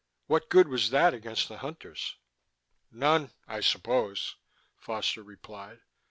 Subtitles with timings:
[0.25, 2.15] What good was that against the Hunters?"
[2.89, 4.35] "None, I suppose,"
[4.79, 5.81] Foster replied.